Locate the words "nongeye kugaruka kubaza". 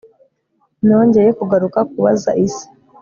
0.85-2.31